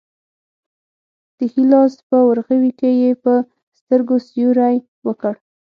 د 1.37 1.39
ښي 1.51 1.63
لاس 1.71 1.93
په 2.09 2.17
ورغوي 2.29 2.71
کې 2.79 2.89
یې 3.01 3.11
په 3.23 3.33
سترګو 3.79 4.15
سیوری 4.27 4.75
وکړ. 5.07 5.33